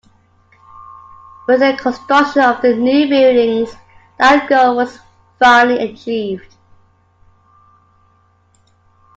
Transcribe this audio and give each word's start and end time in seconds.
With 1.47 1.59
the 1.59 1.77
construction 1.79 2.41
of 2.41 2.59
the 2.63 2.73
new 2.75 3.07
buildings, 3.07 3.75
that 4.17 4.49
goal 4.49 4.75
was 4.77 4.97
finally 5.37 5.77
achieved. 5.93 6.55